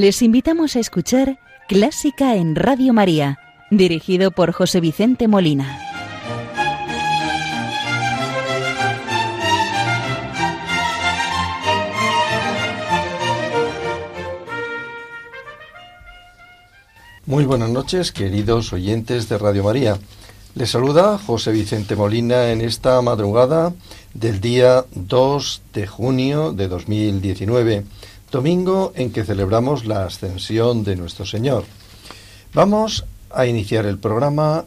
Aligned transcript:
Les 0.00 0.22
invitamos 0.22 0.76
a 0.76 0.78
escuchar 0.78 1.40
Clásica 1.66 2.36
en 2.36 2.54
Radio 2.54 2.92
María, 2.92 3.40
dirigido 3.72 4.30
por 4.30 4.52
José 4.52 4.78
Vicente 4.78 5.26
Molina. 5.26 5.76
Muy 17.26 17.44
buenas 17.44 17.70
noches, 17.70 18.12
queridos 18.12 18.72
oyentes 18.72 19.28
de 19.28 19.36
Radio 19.36 19.64
María. 19.64 19.98
Les 20.54 20.70
saluda 20.70 21.18
José 21.18 21.50
Vicente 21.50 21.96
Molina 21.96 22.52
en 22.52 22.60
esta 22.60 23.02
madrugada 23.02 23.74
del 24.14 24.40
día 24.40 24.84
2 24.94 25.62
de 25.72 25.88
junio 25.88 26.52
de 26.52 26.68
2019 26.68 27.84
domingo 28.30 28.92
en 28.94 29.10
que 29.10 29.24
celebramos 29.24 29.86
la 29.86 30.04
ascensión 30.04 30.84
de 30.84 30.96
nuestro 30.96 31.24
Señor. 31.24 31.64
Vamos 32.54 33.04
a 33.30 33.46
iniciar 33.46 33.86
el 33.86 33.98
programa 33.98 34.64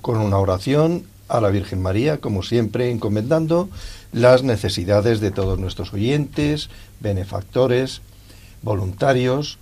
con 0.00 0.18
una 0.18 0.38
oración 0.38 1.04
a 1.28 1.40
la 1.40 1.50
Virgen 1.50 1.80
María, 1.80 2.18
como 2.18 2.42
siempre, 2.42 2.90
encomendando 2.90 3.68
las 4.12 4.42
necesidades 4.42 5.20
de 5.20 5.30
todos 5.30 5.58
nuestros 5.58 5.92
oyentes, 5.92 6.68
benefactores, 7.00 8.02
voluntarios 8.62 9.58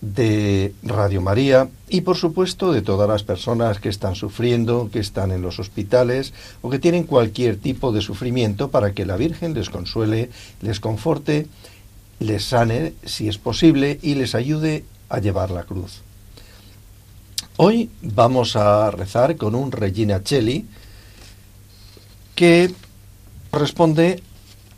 de 0.00 0.74
Radio 0.82 1.20
María 1.20 1.68
y 1.88 2.02
por 2.02 2.16
supuesto 2.16 2.72
de 2.72 2.82
todas 2.82 3.08
las 3.08 3.22
personas 3.22 3.80
que 3.80 3.88
están 3.88 4.14
sufriendo, 4.14 4.90
que 4.92 4.98
están 4.98 5.32
en 5.32 5.42
los 5.42 5.58
hospitales 5.58 6.32
o 6.62 6.70
que 6.70 6.78
tienen 6.78 7.04
cualquier 7.04 7.56
tipo 7.56 7.92
de 7.92 8.02
sufrimiento 8.02 8.70
para 8.70 8.92
que 8.92 9.06
la 9.06 9.16
Virgen 9.16 9.54
les 9.54 9.70
consuele, 9.70 10.30
les 10.60 10.80
conforte 10.80 11.46
les 12.18 12.44
sane 12.44 12.94
si 13.04 13.28
es 13.28 13.38
posible 13.38 13.98
y 14.02 14.14
les 14.14 14.34
ayude 14.34 14.84
a 15.08 15.18
llevar 15.18 15.50
la 15.50 15.64
cruz. 15.64 16.02
Hoy 17.58 17.90
vamos 18.02 18.56
a 18.56 18.90
rezar 18.90 19.36
con 19.36 19.54
un 19.54 19.72
Regina 19.72 20.22
Cheli 20.22 20.66
que 22.34 22.70
corresponde 23.50 24.22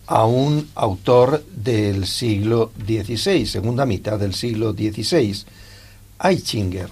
a 0.07 0.25
un 0.25 0.69
autor 0.75 1.45
del 1.55 2.07
siglo 2.07 2.73
XVI, 2.79 3.47
segunda 3.47 3.85
mitad 3.85 4.19
del 4.19 4.35
siglo 4.35 4.73
XVI, 4.73 5.45
Aichinger, 6.19 6.89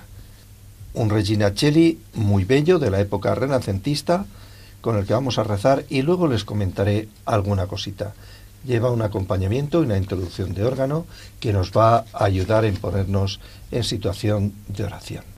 un 0.94 1.08
Regina 1.08 1.54
Cheli 1.54 2.00
muy 2.14 2.44
bello 2.44 2.78
de 2.78 2.90
la 2.90 3.00
época 3.00 3.34
renacentista 3.34 4.26
con 4.80 4.96
el 4.96 5.06
que 5.06 5.14
vamos 5.14 5.38
a 5.38 5.44
rezar 5.44 5.84
y 5.88 6.02
luego 6.02 6.28
les 6.28 6.44
comentaré 6.44 7.08
alguna 7.24 7.66
cosita 7.66 8.14
lleva 8.66 8.90
un 8.90 9.02
acompañamiento 9.02 9.80
y 9.80 9.86
una 9.86 9.96
introducción 9.96 10.52
de 10.54 10.64
órgano 10.64 11.06
que 11.40 11.52
nos 11.52 11.72
va 11.72 12.04
a 12.12 12.24
ayudar 12.24 12.64
en 12.64 12.76
ponernos 12.76 13.40
en 13.70 13.84
situación 13.84 14.52
de 14.68 14.84
oración. 14.84 15.35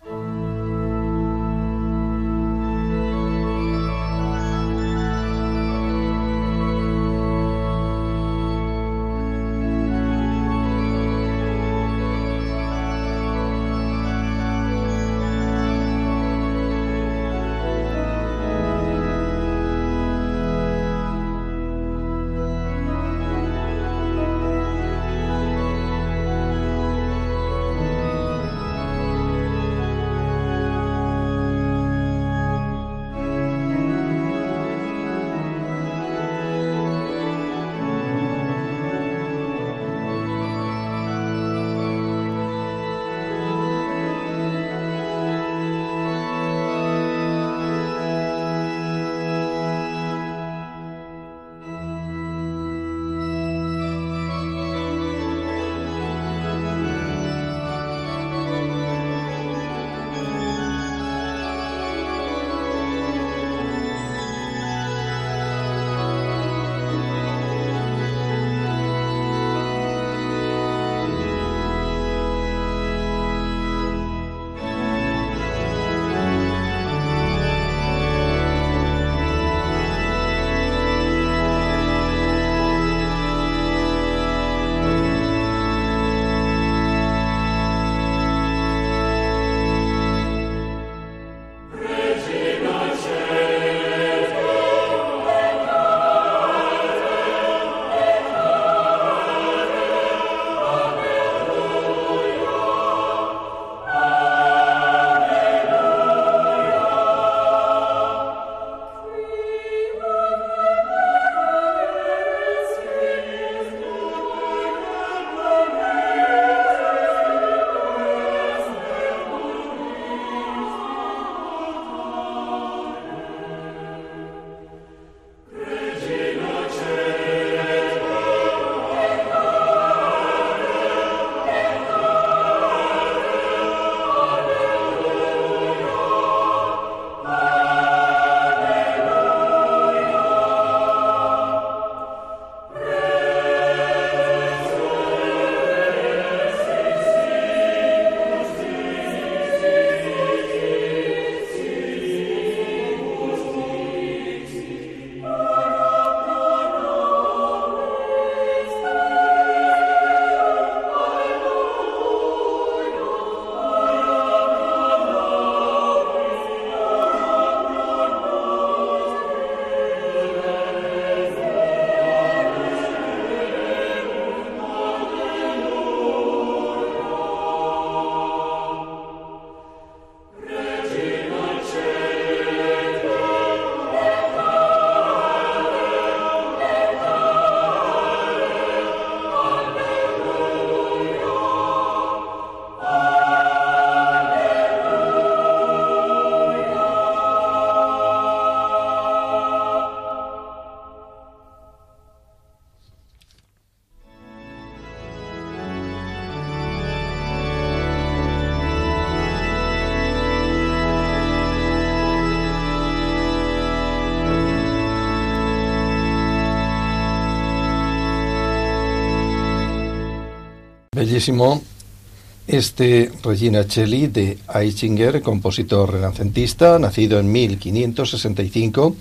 Este 222.47 223.11
Regina 223.25 223.65
Celli 223.65 224.07
de 224.07 224.39
Aichinger, 224.47 225.21
compositor 225.21 225.93
renacentista, 225.93 226.79
nacido 226.79 227.19
en 227.19 227.33
1565 227.33 228.95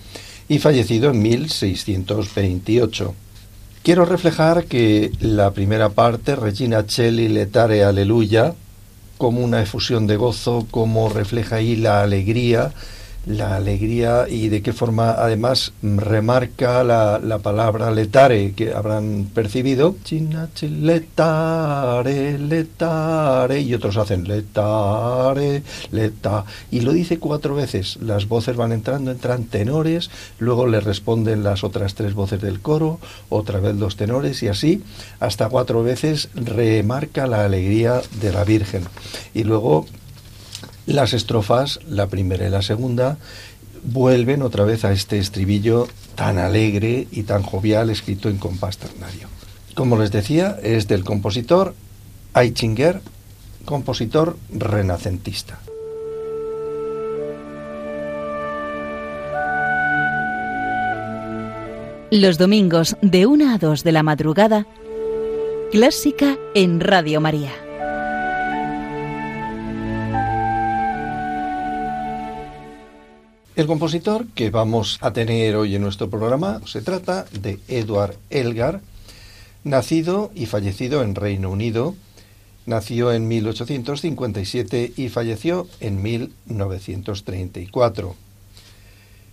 y 0.49 0.57
fallecido 0.57 1.11
en 1.11 1.21
1628. 1.21 3.13
Quiero 3.83 4.05
reflejar 4.05 4.65
que 4.65 5.11
la 5.19 5.51
primera 5.51 5.89
parte, 5.89 6.35
Regina 6.35 6.85
Celli 6.89 7.27
Letare 7.27 7.83
Aleluya, 7.83 8.55
como 9.19 9.41
una 9.41 9.61
efusión 9.61 10.07
de 10.07 10.17
gozo, 10.17 10.65
como 10.71 11.09
refleja 11.09 11.57
ahí 11.57 11.75
la 11.75 12.01
alegría, 12.01 12.73
la 13.27 13.55
alegría 13.55 14.25
y 14.29 14.49
de 14.49 14.61
qué 14.61 14.73
forma 14.73 15.11
además 15.11 15.73
remarca 15.81 16.83
la, 16.83 17.19
la 17.19 17.39
palabra 17.39 17.91
letare 17.91 18.53
que 18.53 18.73
habrán 18.73 19.29
percibido. 19.33 19.95
Letare, 20.61 22.39
letare, 22.39 23.61
y 23.61 23.73
otros 23.73 23.97
hacen 23.97 24.27
letare, 24.27 25.63
leta, 25.91 26.45
y 26.71 26.81
lo 26.81 26.93
dice 26.93 27.19
cuatro 27.19 27.55
veces. 27.55 27.97
Las 28.01 28.27
voces 28.27 28.55
van 28.55 28.71
entrando, 28.71 29.11
entran 29.11 29.45
tenores, 29.45 30.09
luego 30.39 30.67
le 30.67 30.79
responden 30.79 31.43
las 31.43 31.63
otras 31.63 31.95
tres 31.95 32.13
voces 32.13 32.41
del 32.41 32.61
coro, 32.61 32.99
otra 33.29 33.59
vez 33.59 33.75
los 33.75 33.97
tenores, 33.97 34.41
y 34.43 34.47
así 34.47 34.83
hasta 35.19 35.49
cuatro 35.49 35.83
veces 35.83 36.29
remarca 36.33 37.27
la 37.27 37.43
alegría 37.43 38.01
de 38.21 38.31
la 38.31 38.43
Virgen. 38.43 38.83
Y 39.33 39.43
luego 39.43 39.85
las 40.87 41.13
estrofas, 41.13 41.79
la 41.87 42.07
primera 42.07 42.47
y 42.47 42.49
la 42.49 42.61
segunda, 42.63 43.17
vuelven 43.83 44.41
otra 44.41 44.63
vez 44.63 44.85
a 44.85 44.91
este 44.91 45.19
estribillo 45.19 45.87
tan 46.15 46.39
alegre 46.39 47.07
y 47.11 47.23
tan 47.23 47.43
jovial 47.43 47.89
escrito 47.89 48.29
en 48.29 48.37
compás 48.37 48.77
ternario. 48.77 49.27
Como 49.75 49.99
les 49.99 50.11
decía, 50.11 50.57
es 50.63 50.87
del 50.87 51.03
compositor 51.03 51.75
Aichinger, 52.33 53.01
compositor 53.65 54.37
renacentista. 54.51 55.59
Los 62.09 62.37
domingos 62.37 62.95
de 63.01 63.25
1 63.25 63.53
a 63.53 63.57
2 63.57 63.83
de 63.83 63.91
la 63.91 64.01
madrugada, 64.01 64.65
clásica 65.71 66.37
en 66.55 66.79
Radio 66.79 67.19
María. 67.19 67.66
El 73.57 73.65
compositor 73.65 74.27
que 74.35 74.51
vamos 74.51 74.99
a 75.01 75.13
tener 75.13 75.55
hoy 75.55 75.73
en 75.73 75.81
nuestro 75.81 76.11
programa 76.11 76.61
se 76.67 76.83
trata 76.83 77.25
de 77.41 77.57
Edward 77.67 78.15
Elgar, 78.29 78.81
nacido 79.63 80.29
y 80.35 80.45
fallecido 80.45 81.01
en 81.01 81.15
Reino 81.15 81.49
Unido. 81.49 81.95
Nació 82.67 83.11
en 83.11 83.27
1857 83.27 84.93
y 84.95 85.09
falleció 85.09 85.67
en 85.79 86.03
1934. 86.03 88.15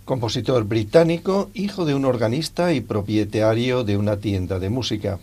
Compositor 0.05 0.63
británico, 0.63 1.51
hijo 1.53 1.85
de 1.85 1.93
un 1.93 2.05
organista 2.05 2.73
y 2.73 2.81
propietario 2.81 3.83
de 3.83 3.95
una 3.95 4.17
tienda 4.17 4.57
de 4.57 4.71
música. 4.71 5.19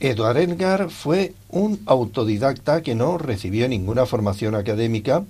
Edward 0.00 0.36
Elgar 0.36 0.90
fue 0.90 1.32
un 1.48 1.80
autodidacta 1.86 2.82
que 2.82 2.94
no 2.94 3.16
recibió 3.16 3.66
ninguna 3.70 4.04
formación 4.04 4.54
académica, 4.54 5.24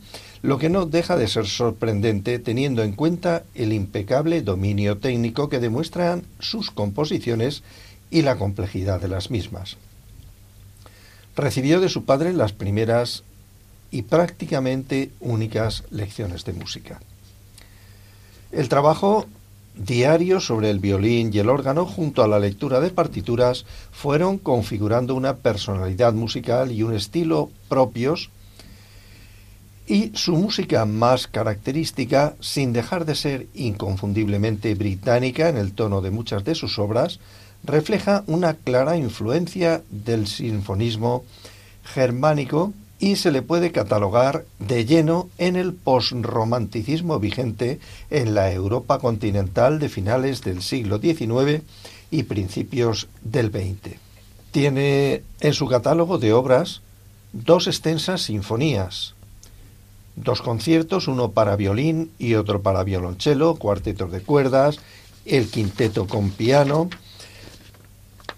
lo 0.44 0.58
que 0.58 0.68
no 0.68 0.84
deja 0.84 1.16
de 1.16 1.26
ser 1.26 1.46
sorprendente 1.46 2.38
teniendo 2.38 2.82
en 2.82 2.92
cuenta 2.92 3.44
el 3.54 3.72
impecable 3.72 4.42
dominio 4.42 4.98
técnico 4.98 5.48
que 5.48 5.58
demuestran 5.58 6.24
sus 6.38 6.70
composiciones 6.70 7.62
y 8.10 8.20
la 8.20 8.36
complejidad 8.36 9.00
de 9.00 9.08
las 9.08 9.30
mismas. 9.30 9.78
Recibió 11.34 11.80
de 11.80 11.88
su 11.88 12.04
padre 12.04 12.34
las 12.34 12.52
primeras 12.52 13.24
y 13.90 14.02
prácticamente 14.02 15.12
únicas 15.18 15.84
lecciones 15.90 16.44
de 16.44 16.52
música. 16.52 17.00
El 18.52 18.68
trabajo 18.68 19.24
diario 19.74 20.40
sobre 20.40 20.68
el 20.68 20.78
violín 20.78 21.30
y 21.32 21.38
el 21.38 21.48
órgano 21.48 21.86
junto 21.86 22.22
a 22.22 22.28
la 22.28 22.38
lectura 22.38 22.80
de 22.80 22.90
partituras 22.90 23.64
fueron 23.92 24.36
configurando 24.36 25.14
una 25.14 25.36
personalidad 25.36 26.12
musical 26.12 26.70
y 26.70 26.82
un 26.82 26.94
estilo 26.94 27.50
propios 27.70 28.28
y 29.86 30.12
su 30.14 30.36
música 30.36 30.84
más 30.86 31.26
característica, 31.26 32.34
sin 32.40 32.72
dejar 32.72 33.04
de 33.04 33.14
ser 33.14 33.46
inconfundiblemente 33.54 34.74
británica 34.74 35.48
en 35.48 35.56
el 35.56 35.72
tono 35.72 36.00
de 36.00 36.10
muchas 36.10 36.44
de 36.44 36.54
sus 36.54 36.78
obras, 36.78 37.20
refleja 37.64 38.24
una 38.26 38.54
clara 38.54 38.96
influencia 38.96 39.82
del 39.90 40.26
sinfonismo 40.26 41.24
germánico 41.84 42.72
y 42.98 43.16
se 43.16 43.30
le 43.30 43.42
puede 43.42 43.72
catalogar 43.72 44.46
de 44.58 44.86
lleno 44.86 45.28
en 45.38 45.56
el 45.56 45.74
posromanticismo 45.74 47.18
vigente 47.18 47.80
en 48.10 48.34
la 48.34 48.52
Europa 48.52 48.98
continental 48.98 49.78
de 49.78 49.88
finales 49.88 50.42
del 50.42 50.62
siglo 50.62 50.98
XIX 50.98 51.62
y 52.10 52.22
principios 52.22 53.08
del 53.22 53.50
XX. 53.50 53.96
Tiene 54.52 55.22
en 55.40 55.52
su 55.52 55.66
catálogo 55.66 56.18
de 56.18 56.32
obras 56.32 56.80
dos 57.32 57.66
extensas 57.66 58.22
sinfonías, 58.22 59.13
dos 60.16 60.42
conciertos, 60.42 61.08
uno 61.08 61.32
para 61.32 61.56
violín 61.56 62.10
y 62.18 62.34
otro 62.34 62.62
para 62.62 62.84
violonchelo, 62.84 63.56
cuartetos 63.56 64.12
de 64.12 64.20
cuerdas, 64.20 64.78
el 65.24 65.48
quinteto 65.48 66.06
con 66.06 66.30
piano. 66.30 66.88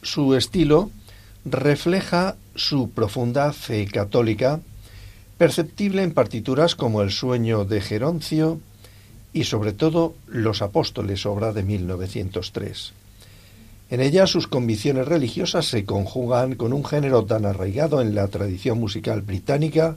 Su 0.02 0.34
estilo 0.34 0.90
refleja 1.44 2.36
su 2.54 2.90
profunda 2.90 3.52
fe 3.52 3.86
católica, 3.86 4.60
perceptible 5.38 6.02
en 6.02 6.14
partituras 6.14 6.74
como 6.74 7.02
El 7.02 7.10
sueño 7.10 7.64
de 7.64 7.80
Geroncio 7.80 8.60
y 9.32 9.44
sobre 9.44 9.72
todo 9.72 10.14
Los 10.26 10.62
Apóstoles, 10.62 11.26
obra 11.26 11.52
de 11.52 11.62
1903. 11.62 12.92
En 13.88 14.00
ella 14.00 14.26
sus 14.26 14.48
convicciones 14.48 15.06
religiosas 15.06 15.66
se 15.66 15.84
conjugan 15.84 16.56
con 16.56 16.72
un 16.72 16.84
género 16.84 17.24
tan 17.24 17.44
arraigado 17.44 18.00
en 18.00 18.14
la 18.14 18.26
tradición 18.28 18.80
musical 18.80 19.20
británica 19.20 19.96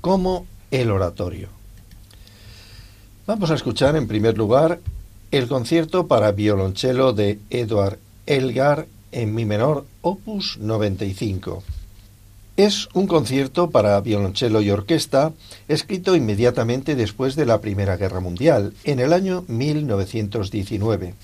como 0.00 0.46
el 0.70 0.90
oratorio. 0.90 1.48
Vamos 3.26 3.50
a 3.50 3.54
escuchar 3.54 3.96
en 3.96 4.08
primer 4.08 4.36
lugar 4.36 4.80
el 5.30 5.46
concierto 5.46 6.06
para 6.08 6.32
violonchelo 6.32 7.12
de 7.12 7.38
Edward 7.50 7.98
Elgar 8.26 8.86
en 9.12 9.34
mi 9.34 9.44
menor, 9.44 9.86
opus 10.02 10.58
95. 10.58 11.62
Es 12.56 12.88
un 12.92 13.06
concierto 13.06 13.70
para 13.70 14.00
violonchelo 14.00 14.60
y 14.60 14.70
orquesta 14.70 15.32
escrito 15.68 16.16
inmediatamente 16.16 16.94
después 16.94 17.36
de 17.36 17.46
la 17.46 17.60
Primera 17.60 17.96
Guerra 17.96 18.20
Mundial, 18.20 18.74
en 18.84 18.98
el 19.00 19.12
año 19.12 19.44
1919. 19.48 21.14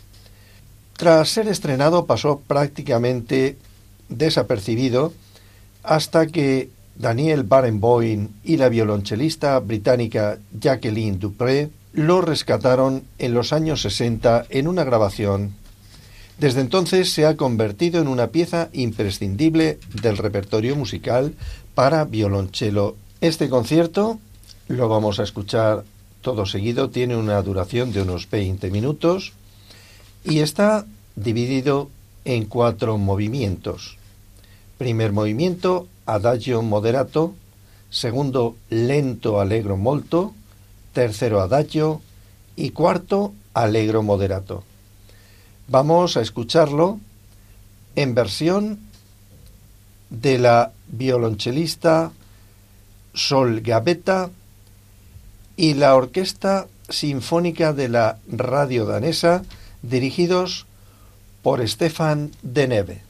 Tras 0.96 1.28
ser 1.28 1.48
estrenado 1.48 2.06
pasó 2.06 2.40
prácticamente 2.46 3.58
desapercibido 4.08 5.12
hasta 5.82 6.26
que 6.26 6.70
Daniel 6.98 7.42
Barenboim 7.42 8.28
y 8.44 8.56
la 8.56 8.68
violonchelista 8.68 9.58
británica 9.60 10.38
Jacqueline 10.58 11.18
Dupré 11.18 11.70
lo 11.92 12.20
rescataron 12.20 13.04
en 13.18 13.34
los 13.34 13.52
años 13.52 13.82
60 13.82 14.46
en 14.50 14.68
una 14.68 14.84
grabación. 14.84 15.54
Desde 16.38 16.60
entonces 16.60 17.12
se 17.12 17.24
ha 17.24 17.36
convertido 17.36 18.00
en 18.00 18.08
una 18.08 18.28
pieza 18.28 18.68
imprescindible 18.72 19.78
del 20.02 20.18
repertorio 20.18 20.76
musical 20.76 21.34
para 21.74 22.04
violonchelo. 22.04 22.96
Este 23.20 23.48
concierto 23.48 24.18
lo 24.68 24.88
vamos 24.88 25.18
a 25.18 25.22
escuchar 25.22 25.84
todo 26.20 26.44
seguido, 26.44 26.90
tiene 26.90 27.16
una 27.16 27.40
duración 27.40 27.92
de 27.92 28.02
unos 28.02 28.28
20 28.28 28.70
minutos 28.70 29.32
y 30.24 30.40
está 30.40 30.84
dividido 31.14 31.88
en 32.24 32.44
cuatro 32.44 32.98
movimientos. 32.98 33.96
Primer 34.78 35.12
movimiento, 35.12 35.88
adagio 36.04 36.60
moderato, 36.60 37.34
segundo 37.88 38.56
lento 38.68 39.40
allegro 39.40 39.76
molto, 39.76 40.34
tercero 40.92 41.40
adagio 41.40 42.02
y 42.56 42.70
cuarto 42.70 43.32
allegro 43.54 44.02
moderato. 44.02 44.64
Vamos 45.68 46.16
a 46.16 46.20
escucharlo 46.20 47.00
en 47.94 48.14
versión 48.14 48.78
de 50.10 50.38
la 50.38 50.72
violonchelista 50.88 52.12
Sol 53.14 53.62
Gavetta 53.62 54.30
y 55.56 55.72
la 55.72 55.94
Orquesta 55.94 56.66
Sinfónica 56.90 57.72
de 57.72 57.88
la 57.88 58.18
Radio 58.30 58.84
Danesa, 58.84 59.42
dirigidos 59.80 60.66
por 61.42 61.66
Stefan 61.66 62.30
Deneve. 62.42 63.05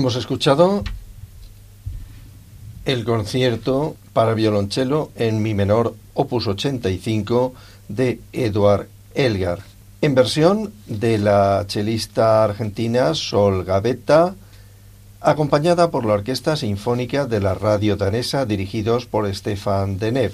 Hemos 0.00 0.16
escuchado 0.16 0.82
el 2.86 3.04
concierto 3.04 3.96
para 4.14 4.32
violonchelo 4.32 5.10
en 5.14 5.42
mi 5.42 5.52
menor 5.52 5.94
opus 6.14 6.46
85 6.46 7.52
de 7.88 8.18
Eduard 8.32 8.86
Elgar, 9.14 9.58
en 10.00 10.14
versión 10.14 10.72
de 10.86 11.18
la 11.18 11.64
chelista 11.66 12.44
argentina 12.44 13.14
Sol 13.14 13.62
Gavetta, 13.66 14.34
acompañada 15.20 15.90
por 15.90 16.06
la 16.06 16.14
Orquesta 16.14 16.56
Sinfónica 16.56 17.26
de 17.26 17.40
la 17.40 17.52
Radio 17.52 17.96
Danesa 17.96 18.46
dirigidos 18.46 19.04
por 19.04 19.30
Stefan 19.34 19.98
Denev. 19.98 20.32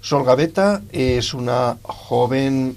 Sol 0.00 0.24
Gavetta 0.24 0.82
es 0.90 1.32
una 1.32 1.76
joven 1.84 2.76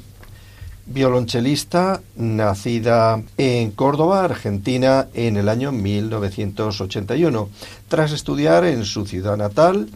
violonchelista 0.87 2.01
nacida 2.15 3.21
en 3.37 3.71
Córdoba, 3.71 4.23
Argentina, 4.23 5.07
en 5.13 5.37
el 5.37 5.49
año 5.49 5.71
1981. 5.71 7.49
Tras 7.87 8.11
estudiar 8.11 8.65
en 8.65 8.85
su 8.85 9.05
ciudad 9.05 9.37
natal, 9.37 9.89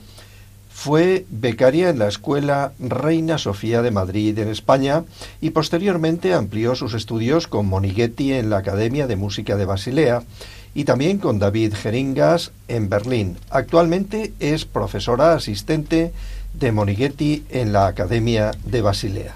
fue 0.70 1.26
becaria 1.30 1.90
en 1.90 2.00
la 2.00 2.08
Escuela 2.08 2.74
Reina 2.80 3.38
Sofía 3.38 3.82
de 3.82 3.92
Madrid, 3.92 4.38
en 4.40 4.50
España, 4.50 5.04
y 5.40 5.52
posteriormente 5.52 6.34
amplió 6.34 6.76
sus 6.76 6.94
estudios 6.94 7.48
con 7.48 7.68
Monighetti 7.68 8.34
en 8.34 8.50
la 8.50 8.58
Academia 8.58 9.06
de 9.06 9.16
Música 9.16 9.58
de 9.58 9.66
Basilea 9.66 10.24
y 10.74 10.86
también 10.86 11.20
con 11.20 11.38
David 11.38 11.74
Geringas 11.76 12.52
en 12.68 12.90
Berlín. 12.90 13.38
Actualmente 13.50 14.34
es 14.40 14.66
profesora 14.66 15.34
asistente 15.34 16.14
de 16.54 16.72
Monighetti 16.72 17.44
en 17.50 17.74
la 17.74 17.88
Academia 17.88 18.52
de 18.66 18.82
Basilea. 18.82 19.36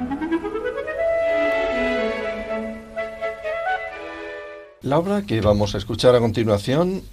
La 4.83 4.97
obra 4.97 5.21
que 5.21 5.41
vamos 5.41 5.75
a 5.75 5.77
escuchar 5.77 6.15
a 6.15 6.19
continuación 6.19 7.03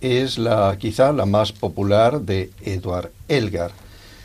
es 0.00 0.38
la 0.38 0.76
quizá 0.78 1.10
la 1.10 1.26
más 1.26 1.50
popular 1.50 2.20
de 2.20 2.52
Eduard 2.60 3.10
Elgar. 3.26 3.72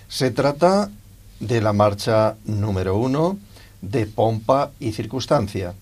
Se 0.07 0.29
trata 0.29 0.91
de 1.39 1.59
la 1.59 1.73
marcha 1.73 2.35
número 2.45 2.95
uno 2.95 3.39
de 3.81 4.05
Pompa 4.05 4.73
y 4.79 4.91
Circunstancia. 4.91 5.73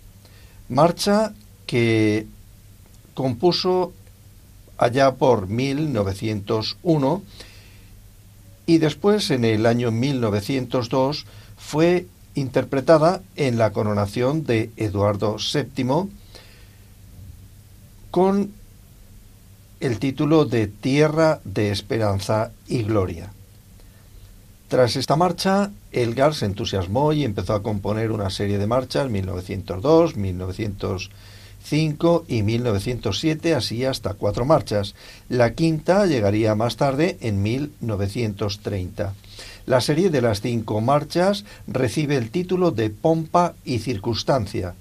Marcha 0.70 1.34
que 1.66 2.28
compuso 3.14 3.92
allá 4.78 5.16
por 5.16 5.48
1901 5.48 7.24
y 8.68 8.78
después 8.78 9.32
en 9.32 9.44
el 9.44 9.66
año 9.66 9.92
1902 9.92 11.26
fue 11.58 12.08
interpretada 12.36 13.22
en 13.36 13.58
la 13.58 13.74
coronación 13.74 14.46
de 14.46 14.72
Eduardo 14.78 15.36
VII 15.36 16.10
con 18.16 18.54
el 19.82 20.00
título 20.00 20.46
de 20.46 20.68
Tierra 20.68 21.42
de 21.44 21.72
Esperanza 21.72 22.52
y 22.66 22.84
Gloria. 22.84 23.34
Tras 24.70 24.96
esta 24.96 25.18
marcha, 25.18 25.72
Elgar 25.92 26.34
se 26.34 26.46
entusiasmó 26.46 27.12
y 27.12 27.26
empezó 27.26 27.56
a 27.56 27.62
componer 27.62 28.14
una 28.14 28.30
serie 28.30 28.58
de 28.58 28.68
marchas, 28.68 29.10
1902, 29.10 30.16
1905 30.16 32.26
y 32.30 32.44
1907, 32.44 33.54
así 33.54 33.84
hasta 33.84 34.14
cuatro 34.14 34.46
marchas. 34.46 34.96
La 35.28 35.54
quinta 35.54 36.06
llegaría 36.06 36.56
más 36.56 36.78
tarde, 36.78 37.18
en 37.20 37.44
1930. 37.44 39.14
La 39.66 39.82
serie 39.82 40.10
de 40.10 40.22
las 40.22 40.40
cinco 40.40 40.80
marchas 40.80 41.44
recibe 41.68 42.16
el 42.16 42.32
título 42.32 42.72
de 42.72 42.92
Pompa 42.92 43.56
y 43.66 43.80
Circunstancia, 43.80 44.74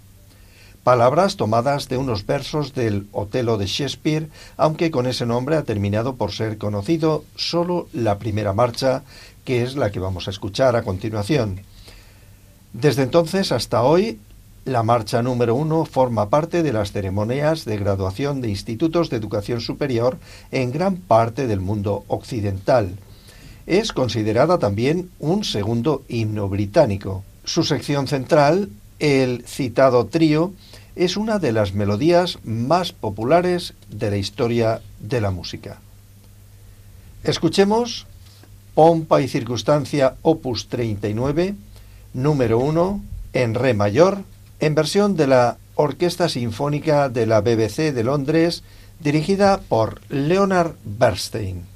palabras 0.85 1.37
tomadas 1.37 1.89
de 1.89 1.97
unos 1.97 2.27
versos 2.27 2.75
del 2.75 3.09
Otelo 3.11 3.57
de 3.57 3.67
Shakespeare, 3.67 4.29
aunque 4.59 4.91
con 4.91 5.07
ese 5.07 5.25
nombre 5.25 5.57
ha 5.57 5.65
terminado 5.65 6.17
por 6.17 6.31
ser 6.31 6.59
conocido 6.59 7.25
solo 7.37 7.89
la 7.95 8.19
primera 8.19 8.53
marcha, 8.53 9.03
que 9.45 9.63
es 9.63 9.77
la 9.77 9.91
que 9.91 9.99
vamos 9.99 10.29
a 10.29 10.31
escuchar 10.31 10.77
a 10.77 10.83
continuación. 10.83 11.63
Desde 12.75 13.03
entonces 13.03 13.51
hasta 13.51 13.83
hoy, 13.83 14.19
la 14.67 14.83
marcha 14.83 15.23
número 15.23 15.55
uno 15.55 15.87
forma 15.87 16.29
parte 16.29 16.63
de 16.63 16.73
las 16.73 16.93
ceremonias 16.93 17.65
de 17.65 17.79
graduación 17.79 18.43
de 18.43 18.51
institutos 18.51 19.09
de 19.09 19.17
educación 19.17 19.61
superior 19.61 20.19
en 20.51 20.71
gran 20.71 20.97
parte 20.97 21.47
del 21.47 21.61
mundo 21.61 22.05
occidental. 22.09 22.97
Es 23.67 23.93
considerada 23.93 24.59
también 24.59 25.09
un 25.19 25.45
segundo 25.45 26.03
himno 26.09 26.49
británico. 26.49 27.25
Su 27.45 27.63
sección 27.63 28.07
central, 28.07 28.69
el 28.99 29.45
citado 29.47 30.07
trío, 30.07 30.53
es 30.97 31.17
una 31.17 31.39
de 31.39 31.53
las 31.53 31.75
melodías 31.75 32.39
más 32.45 32.93
populares 32.93 33.75
de 33.89 34.11
la 34.11 34.17
historia 34.17 34.81
de 35.01 35.21
la 35.21 35.31
música. 35.31 35.81
Escuchemos 37.25 38.07
Pompa 38.75 39.21
y 39.21 39.29
Circunstancia 39.29 40.17
Opus 40.23 40.69
39, 40.69 41.55
número 42.13 42.59
1, 42.59 43.03
en 43.33 43.55
Re 43.55 43.75
mayor, 43.75 44.23
en 44.61 44.75
versión 44.75 45.17
de 45.17 45.27
la 45.27 45.59
Orquesta 45.75 46.29
Sinfónica 46.29 47.09
de 47.09 47.27
la 47.27 47.41
BBC 47.41 47.93
de 47.93 48.05
Londres, 48.05 48.63
dirigida 49.01 49.61
por 49.61 50.01
Leonard 50.09 50.75
Bernstein. 50.85 51.74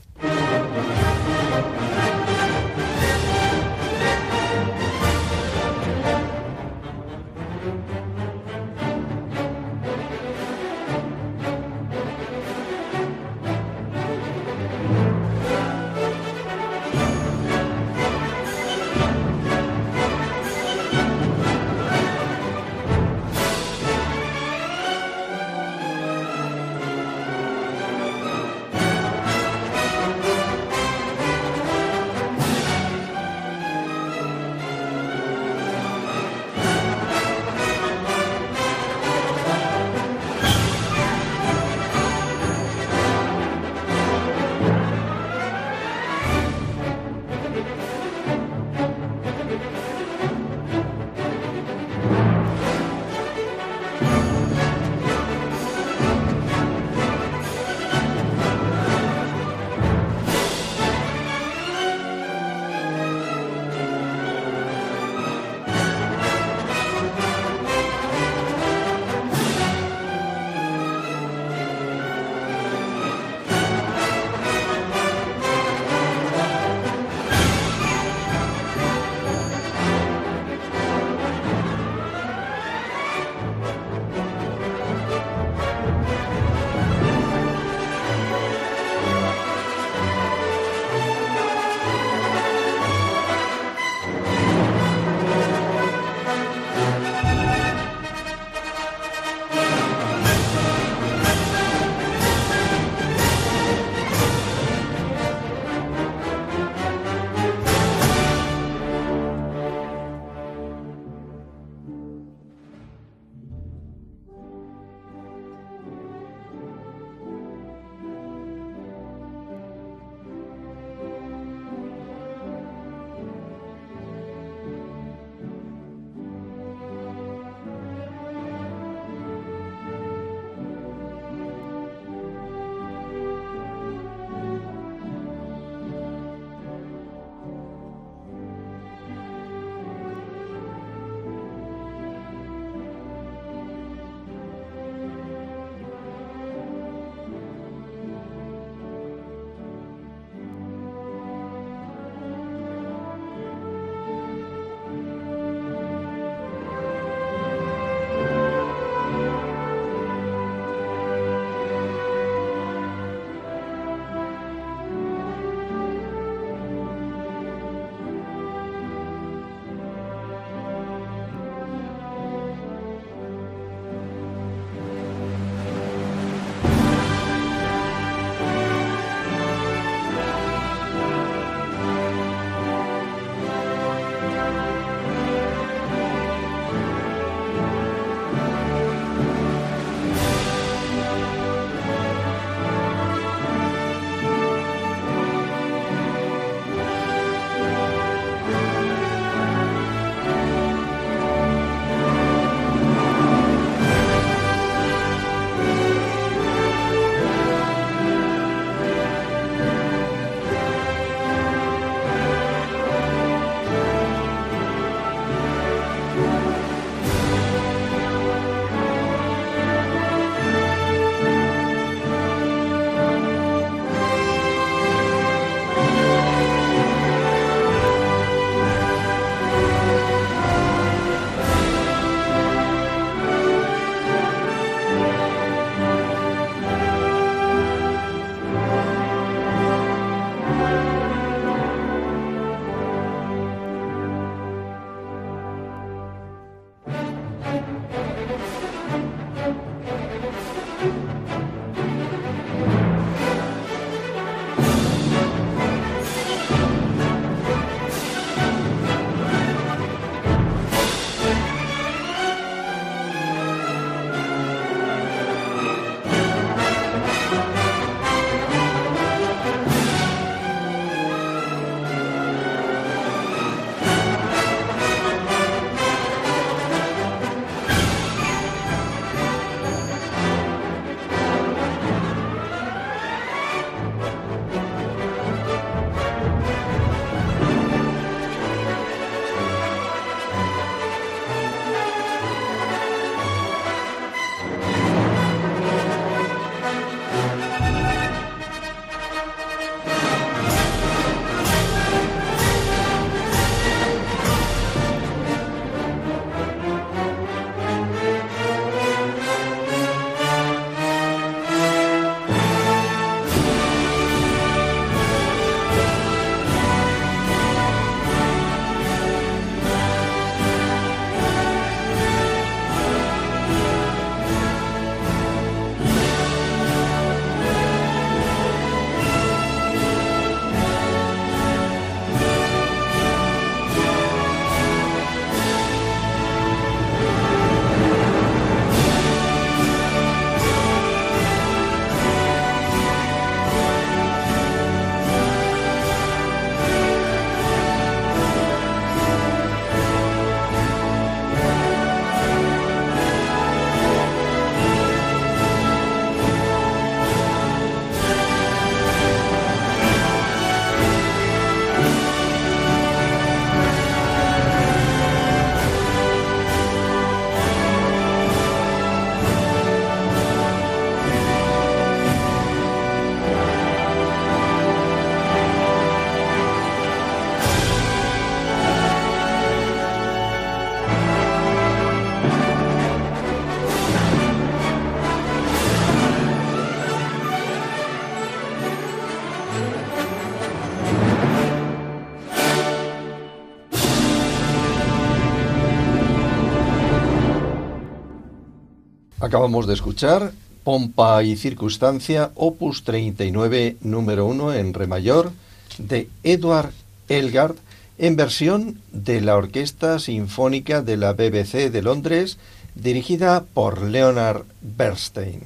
Acabamos 399.29 399.67
de 399.67 399.75
escuchar 399.75 400.33
Pompa 400.65 401.23
y 401.23 401.37
Circunstancia, 401.37 402.31
opus 402.35 402.83
39, 402.85 403.77
número 403.83 404.25
1 404.25 404.55
en 404.55 404.73
re 404.73 404.87
mayor, 404.87 405.33
de 405.77 406.09
Edward 406.23 406.73
Elgard, 407.11 407.57
en 407.99 408.17
versión 408.17 408.81
de 408.91 409.21
la 409.21 409.37
Orquesta 409.37 409.99
Sinfónica 409.99 410.81
de 410.81 410.97
la 410.97 411.13
BBC 411.13 411.71
de 411.71 411.83
Londres, 411.83 412.39
dirigida 412.75 413.45
por 413.53 413.83
Leonard 413.83 414.47
Bernstein. 414.63 415.43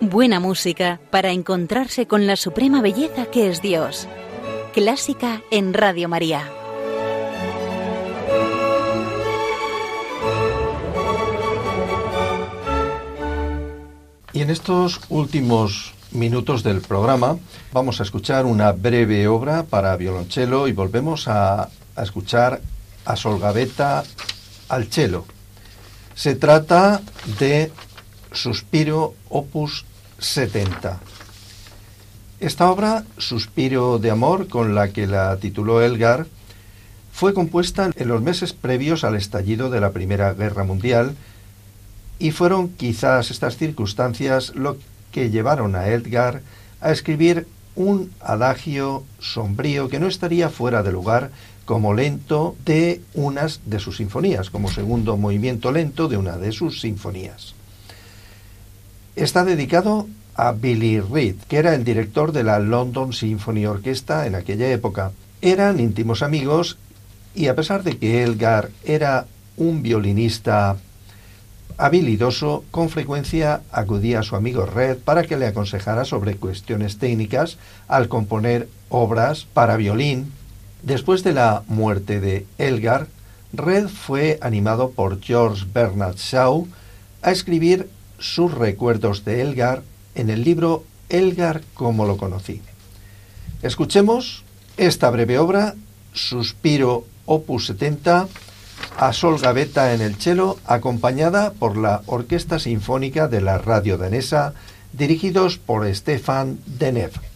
Buena 0.00 0.40
música 0.40 1.00
para 1.10 1.32
encontrarse 1.32 2.06
con 2.06 2.26
la 2.26 2.36
suprema 2.36 2.80
belleza 2.80 3.26
que 3.26 3.50
es 3.50 3.60
Dios. 3.60 4.08
Clásica 4.72 5.42
en 5.50 5.74
Radio 5.74 6.08
María. 6.08 6.50
Y 14.32 14.40
en 14.40 14.48
estos 14.48 15.02
últimos 15.10 15.92
minutos 16.12 16.62
del 16.62 16.80
programa 16.80 17.36
vamos 17.72 18.00
a 18.00 18.02
escuchar 18.02 18.46
una 18.46 18.72
breve 18.72 19.28
obra 19.28 19.64
para 19.64 19.94
violonchelo 19.96 20.66
y 20.68 20.72
volvemos 20.72 21.28
a, 21.28 21.68
escuchar 21.98 22.62
a 23.04 23.14
Solgaveta 23.14 24.04
al 24.70 24.86
cello. 24.86 25.26
Se 26.14 26.34
trata 26.34 27.02
de 27.38 27.70
Suspiro 28.32 29.14
Opus 29.28 29.84
70. 30.18 31.11
Esta 32.42 32.72
obra, 32.72 33.04
Suspiro 33.18 34.00
de 34.00 34.10
Amor, 34.10 34.48
con 34.48 34.74
la 34.74 34.88
que 34.88 35.06
la 35.06 35.36
tituló 35.36 35.80
Elgar, 35.80 36.26
fue 37.12 37.34
compuesta 37.34 37.92
en 37.94 38.08
los 38.08 38.20
meses 38.20 38.52
previos 38.52 39.04
al 39.04 39.14
estallido 39.14 39.70
de 39.70 39.80
la 39.80 39.92
Primera 39.92 40.34
Guerra 40.34 40.64
Mundial 40.64 41.14
y 42.18 42.32
fueron 42.32 42.70
quizás 42.70 43.30
estas 43.30 43.58
circunstancias 43.58 44.56
lo 44.56 44.76
que 45.12 45.30
llevaron 45.30 45.76
a 45.76 45.86
Edgar 45.86 46.42
a 46.80 46.90
escribir 46.90 47.46
un 47.76 48.10
adagio 48.18 49.04
sombrío 49.20 49.88
que 49.88 50.00
no 50.00 50.08
estaría 50.08 50.48
fuera 50.48 50.82
de 50.82 50.90
lugar 50.90 51.30
como 51.64 51.94
lento 51.94 52.56
de 52.64 53.02
unas 53.14 53.60
de 53.66 53.78
sus 53.78 53.98
sinfonías, 53.98 54.50
como 54.50 54.68
segundo 54.68 55.16
movimiento 55.16 55.70
lento 55.70 56.08
de 56.08 56.16
una 56.16 56.38
de 56.38 56.50
sus 56.50 56.80
sinfonías. 56.80 57.54
Está 59.14 59.44
dedicado 59.44 60.08
a 60.34 60.52
Billy 60.52 61.00
Reed, 61.00 61.36
que 61.48 61.58
era 61.58 61.74
el 61.74 61.84
director 61.84 62.32
de 62.32 62.44
la 62.44 62.58
London 62.58 63.12
Symphony 63.12 63.66
Orchestra 63.66 64.26
en 64.26 64.34
aquella 64.34 64.70
época. 64.70 65.12
Eran 65.40 65.80
íntimos 65.80 66.22
amigos 66.22 66.78
y 67.34 67.48
a 67.48 67.54
pesar 67.54 67.82
de 67.82 67.98
que 67.98 68.22
Elgar 68.22 68.70
era 68.84 69.26
un 69.56 69.82
violinista 69.82 70.76
habilidoso, 71.78 72.64
con 72.70 72.90
frecuencia 72.90 73.62
acudía 73.72 74.20
a 74.20 74.22
su 74.22 74.36
amigo 74.36 74.66
Red 74.66 74.98
para 74.98 75.24
que 75.24 75.36
le 75.36 75.46
aconsejara 75.46 76.04
sobre 76.04 76.36
cuestiones 76.36 76.98
técnicas 76.98 77.58
al 77.88 78.08
componer 78.08 78.68
obras 78.88 79.46
para 79.52 79.76
violín. 79.76 80.32
Después 80.82 81.24
de 81.24 81.32
la 81.32 81.62
muerte 81.68 82.20
de 82.20 82.46
Elgar, 82.58 83.08
Red 83.52 83.88
fue 83.88 84.38
animado 84.40 84.90
por 84.90 85.20
George 85.20 85.66
Bernard 85.72 86.16
Shaw 86.16 86.66
a 87.22 87.30
escribir 87.30 87.88
sus 88.18 88.52
recuerdos 88.52 89.24
de 89.24 89.42
Elgar 89.42 89.82
en 90.14 90.30
el 90.30 90.44
libro 90.44 90.84
Elgar 91.08 91.62
como 91.74 92.06
lo 92.06 92.16
conocí. 92.16 92.62
Escuchemos 93.62 94.44
esta 94.76 95.10
breve 95.10 95.38
obra, 95.38 95.74
Suspiro 96.12 97.04
Opus 97.26 97.66
70, 97.66 98.28
a 98.98 99.12
Sol 99.12 99.38
Gaveta 99.38 99.94
en 99.94 100.00
el 100.00 100.16
cello, 100.16 100.58
acompañada 100.66 101.52
por 101.52 101.76
la 101.76 102.02
Orquesta 102.06 102.58
Sinfónica 102.58 103.28
de 103.28 103.40
la 103.40 103.58
Radio 103.58 103.98
Danesa, 103.98 104.54
dirigidos 104.92 105.58
por 105.58 105.92
Stefan 105.94 106.58
Denev. 106.66 107.31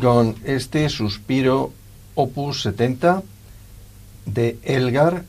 Con 0.00 0.36
este 0.44 0.88
suspiro 0.88 1.72
opus 2.14 2.62
70 2.62 3.22
de 4.26 4.58
Elgar 4.62 5.24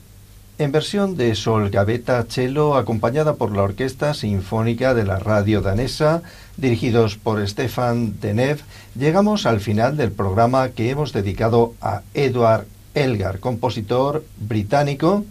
en 0.57 0.71
versión 0.71 1.17
de 1.17 1.35
Sol 1.35 1.69
Gaveta 1.69 2.23
Cello 2.29 2.75
acompañada 2.75 3.35
por 3.35 3.55
la 3.55 3.63
Orquesta 3.63 4.13
Sinfónica 4.13 4.93
de 4.93 5.03
la 5.03 5.19
Radio 5.19 5.61
Danesa 5.61 6.21
dirigidos 6.55 7.17
por 7.17 7.45
Stefan 7.47 8.19
Denev, 8.19 8.61
llegamos 8.95 9.45
al 9.45 9.59
final 9.59 9.97
del 9.97 10.11
programa 10.11 10.69
que 10.69 10.89
hemos 10.89 11.11
dedicado 11.11 11.73
a 11.81 12.03
Edward 12.13 12.65
Elgar, 12.93 13.39
compositor 13.39 14.23
británico 14.37 15.25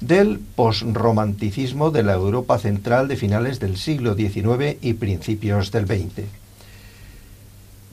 del 0.00 0.38
posromanticismo 0.56 1.90
de 1.90 2.02
la 2.02 2.14
Europa 2.14 2.58
central 2.58 3.08
de 3.08 3.16
finales 3.16 3.60
del 3.60 3.76
siglo 3.76 4.14
XIX 4.14 4.76
y 4.80 4.94
principios 4.94 5.70
del 5.70 5.86
XX. 5.86 6.39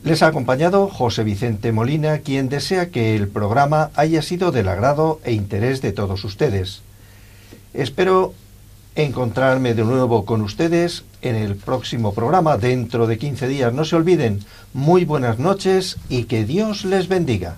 Les 0.08 0.24
ha 0.24 0.28
acompañado 0.28 0.88
José 0.88 1.26
Vicente 1.26 1.74
Molina, 1.74 2.20
quien 2.20 2.48
desea 2.48 2.92
que 2.92 3.14
el 3.14 3.28
programa 3.28 3.92
haya 3.94 4.22
sido 4.22 4.54
del 4.54 4.70
agrado 4.70 5.20
e 5.26 5.34
interés 5.34 5.82
de 5.82 5.92
todos 5.92 6.24
ustedes. 6.24 6.82
Espero 7.74 8.34
encontrarme 8.96 9.74
de 9.74 9.84
nuevo 9.84 10.24
con 10.24 10.44
ustedes 10.44 11.04
en 11.22 11.36
el 11.36 11.58
próximo 11.58 12.14
programa 12.14 12.58
dentro 12.58 13.06
de 13.06 13.18
15 13.18 13.50
días. 13.50 13.74
No 13.74 13.84
se 13.84 13.98
olviden, 13.98 14.40
muy 14.74 15.04
buenas 15.04 15.40
noches 15.40 15.98
y 16.08 16.24
que 16.24 16.46
Dios 16.46 16.86
les 16.86 17.10
bendiga. 17.10 17.58